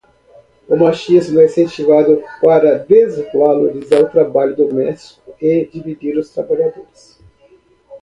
O 0.67 0.75
machismo 0.75 1.39
é 1.39 1.45
incentivado 1.45 2.23
para 2.41 2.79
desvalorizar 2.79 4.01
o 4.01 4.09
trabalho 4.09 4.55
doméstico 4.55 5.35
e 5.39 5.63
dividir 5.71 6.17
os 6.17 6.31
trabalhadores 6.31 7.21